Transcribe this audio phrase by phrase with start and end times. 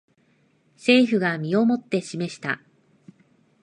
[0.77, 2.63] 政府が身をもって示した